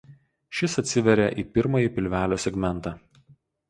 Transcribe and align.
Šis 0.59 0.77
atsiveria 0.83 1.29
į 1.43 1.47
pirmąjį 1.59 1.95
pilvelio 2.01 2.43
segmentą. 2.49 2.99